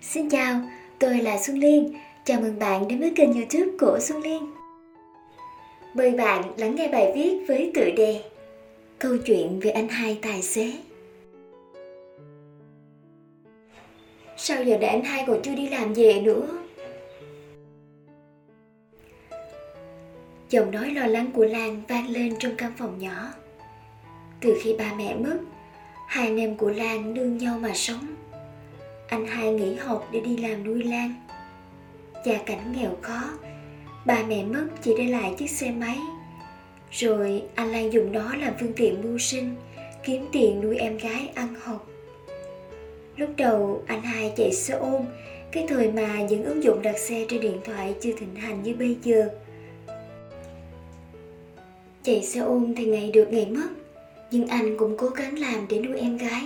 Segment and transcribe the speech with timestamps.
[0.00, 0.60] Xin chào,
[0.98, 1.94] tôi là Xuân Liên.
[2.24, 4.50] Chào mừng bạn đến với kênh youtube của Xuân Liên.
[5.94, 8.22] Mời bạn lắng nghe bài viết với tựa đề
[8.98, 10.72] Câu chuyện về anh hai tài xế.
[14.36, 16.48] Sao giờ để anh hai còn chưa đi làm về nữa?
[20.50, 23.28] Giọng nói lo lắng của Lan vang lên trong căn phòng nhỏ.
[24.40, 25.38] Từ khi ba mẹ mất,
[26.08, 28.06] hai anh em của Lan nương nhau mà sống
[29.08, 31.14] anh hai nghỉ học để đi làm nuôi Lan.
[32.24, 33.22] Gia cảnh nghèo khó,
[34.06, 35.98] ba mẹ mất chỉ để lại chiếc xe máy.
[36.90, 39.54] Rồi anh Lan dùng nó làm phương tiện mưu sinh,
[40.04, 41.86] kiếm tiền nuôi em gái ăn học.
[43.16, 45.04] Lúc đầu anh hai chạy xe ôm,
[45.52, 48.74] cái thời mà những ứng dụng đặt xe trên điện thoại chưa thịnh hành như
[48.74, 49.28] bây giờ.
[52.02, 53.68] Chạy xe ôm thì ngày được ngày mất,
[54.30, 56.42] nhưng anh cũng cố gắng làm để nuôi em gái.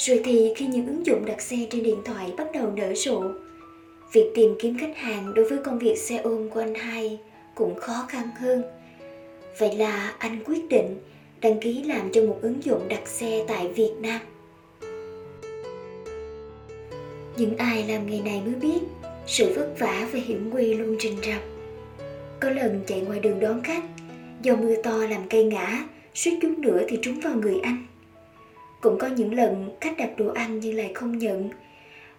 [0.00, 3.22] Rồi thì khi những ứng dụng đặt xe trên điện thoại bắt đầu nở rộ,
[4.12, 7.18] việc tìm kiếm khách hàng đối với công việc xe ôm của anh hai
[7.54, 8.62] cũng khó khăn hơn.
[9.58, 10.98] Vậy là anh quyết định
[11.40, 14.20] đăng ký làm cho một ứng dụng đặt xe tại Việt Nam.
[17.36, 18.78] Những ai làm nghề này mới biết
[19.26, 21.42] sự vất vả và hiểm nguy luôn trình rập.
[22.40, 23.84] Có lần chạy ngoài đường đón khách,
[24.42, 25.84] do mưa to làm cây ngã,
[26.14, 27.86] suýt chút nữa thì trúng vào người anh.
[28.80, 31.50] Cũng có những lần khách đặt đồ ăn nhưng lại không nhận.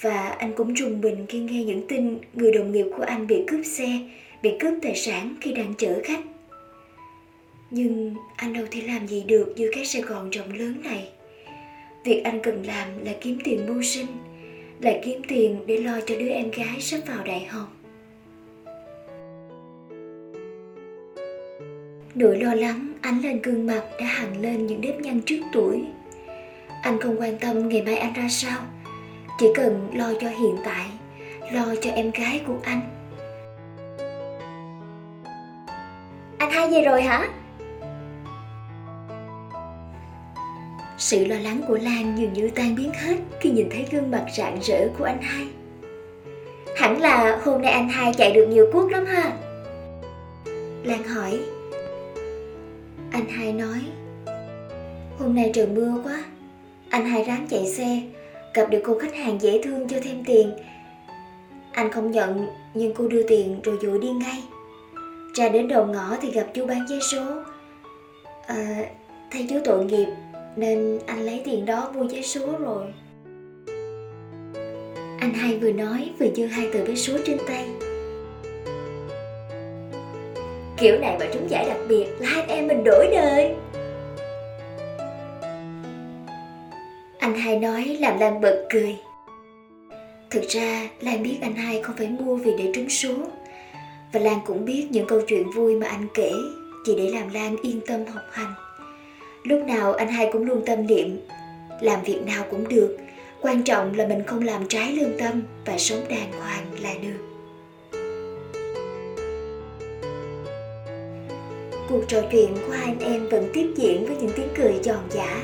[0.00, 3.44] Và anh cũng rùng mình khi nghe những tin người đồng nghiệp của anh bị
[3.46, 3.98] cướp xe,
[4.42, 6.20] bị cướp tài sản khi đang chở khách.
[7.70, 11.08] Nhưng anh đâu thể làm gì được giữa cái Sài Gòn rộng lớn này.
[12.04, 14.06] Việc anh cần làm là kiếm tiền mưu sinh
[14.82, 17.72] Là kiếm tiền để lo cho đứa em gái sắp vào đại học.
[22.14, 25.84] Nỗi lo lắng ánh lên gương mặt đã hằn lên những nếp nhăn trước tuổi
[26.82, 28.58] anh không quan tâm ngày mai anh ra sao.
[29.38, 30.86] Chỉ cần lo cho hiện tại
[31.52, 32.80] lo cho em gái của anh.
[36.38, 37.28] Anh hai về rồi hả?
[40.98, 44.24] Sự lo lắng của lan dường như tan biến hết khi nhìn thấy gương mặt
[44.36, 45.46] rạng rỡ của anh hai.
[46.76, 49.32] Hẳn là hôm nay anh hai chạy được nhiều cuốc lắm ha?
[50.84, 51.40] Lan hỏi.
[53.10, 53.80] Anh hai nói
[55.18, 56.24] hôm nay trời mưa quá
[56.92, 58.00] anh hai ráng chạy xe,
[58.54, 60.52] gặp được cô khách hàng dễ thương cho thêm tiền.
[61.72, 64.42] Anh không nhận, nhưng cô đưa tiền rồi dội đi ngay.
[65.34, 67.24] Ra đến đầu ngõ thì gặp chú bán vé số.
[68.46, 68.84] À,
[69.30, 70.06] thấy chú tội nghiệp
[70.56, 72.86] nên anh lấy tiền đó mua vé số rồi.
[75.20, 77.68] Anh hai vừa nói vừa giơ hai tờ vé số trên tay.
[80.76, 83.54] Kiểu này mà trúng giải đặc biệt là hai em mình đổi đời.
[87.22, 88.96] Anh hai nói làm Lan bật cười.
[90.30, 93.14] Thực ra Lan biết anh hai không phải mua vì để trúng số.
[94.12, 96.32] Và Lan cũng biết những câu chuyện vui mà anh kể
[96.84, 98.54] chỉ để làm Lan yên tâm học hành.
[99.44, 101.20] Lúc nào anh hai cũng luôn tâm niệm,
[101.80, 102.96] làm việc nào cũng được,
[103.40, 107.18] quan trọng là mình không làm trái lương tâm và sống đàng hoàng là được.
[111.88, 115.02] Cuộc trò chuyện của hai anh em vẫn tiếp diễn với những tiếng cười giòn
[115.10, 115.42] giả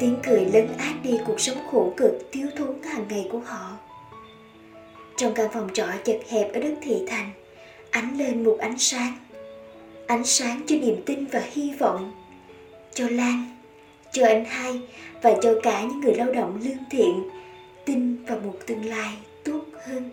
[0.00, 3.76] tiếng cười lấn át đi cuộc sống khổ cực, thiếu thốn hàng ngày của họ.
[5.16, 7.30] Trong căn phòng trọ chật hẹp ở đất thị thành,
[7.90, 9.16] ánh lên một ánh sáng.
[10.06, 12.12] Ánh sáng cho niềm tin và hy vọng,
[12.94, 13.56] cho lan,
[14.12, 14.80] cho anh hai
[15.22, 17.30] và cho cả những người lao động lương thiện,
[17.84, 20.10] tin vào một tương lai tốt hơn.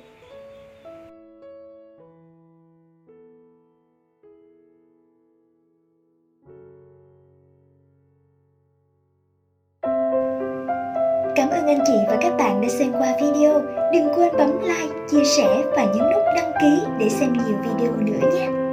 [11.38, 13.62] Cảm ơn anh chị và các bạn đã xem qua video.
[13.94, 17.92] Đừng quên bấm like, chia sẻ và nhấn nút đăng ký để xem nhiều video
[17.92, 18.67] nữa nhé.